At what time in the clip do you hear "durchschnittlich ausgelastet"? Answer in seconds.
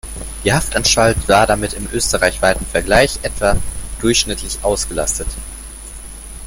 3.99-5.27